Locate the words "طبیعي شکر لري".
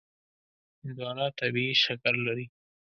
1.39-2.45